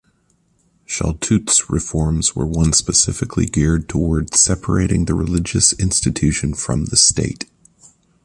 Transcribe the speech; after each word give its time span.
Shaltut's 0.87 1.69
reforms 1.69 2.35
were 2.35 2.47
ones 2.47 2.75
specifically 2.77 3.45
geared 3.45 3.87
toward 3.87 4.33
separating 4.33 5.05
the 5.05 5.13
religious 5.13 5.73
institution 5.73 6.55
from 6.55 6.85
the 6.85 6.97
state. 6.97 7.45